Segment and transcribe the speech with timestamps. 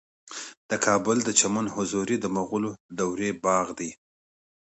[0.69, 3.91] د کابل د چمن حضوري د مغلو دورې باغ دی